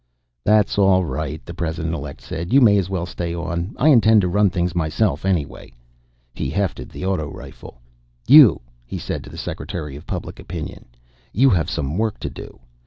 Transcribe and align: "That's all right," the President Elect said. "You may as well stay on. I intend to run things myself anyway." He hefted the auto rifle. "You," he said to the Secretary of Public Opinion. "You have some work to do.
"That's 0.43 0.79
all 0.79 1.05
right," 1.05 1.45
the 1.45 1.53
President 1.53 1.93
Elect 1.93 2.21
said. 2.21 2.51
"You 2.51 2.59
may 2.59 2.75
as 2.79 2.89
well 2.89 3.05
stay 3.05 3.35
on. 3.35 3.75
I 3.77 3.89
intend 3.89 4.21
to 4.21 4.27
run 4.27 4.49
things 4.49 4.73
myself 4.73 5.25
anyway." 5.25 5.71
He 6.33 6.49
hefted 6.49 6.89
the 6.89 7.05
auto 7.05 7.27
rifle. 7.29 7.79
"You," 8.27 8.61
he 8.83 8.97
said 8.97 9.23
to 9.25 9.29
the 9.29 9.37
Secretary 9.37 9.95
of 9.95 10.07
Public 10.07 10.39
Opinion. 10.39 10.85
"You 11.33 11.51
have 11.51 11.69
some 11.69 11.99
work 11.99 12.19
to 12.21 12.31
do. 12.31 12.59